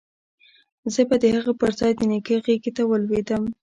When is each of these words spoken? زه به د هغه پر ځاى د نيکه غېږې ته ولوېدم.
زه 0.93 1.01
به 1.09 1.15
د 1.23 1.25
هغه 1.35 1.53
پر 1.59 1.69
ځاى 1.79 1.91
د 1.95 2.01
نيکه 2.11 2.35
غېږې 2.45 2.71
ته 2.77 2.83
ولوېدم. 2.85 3.43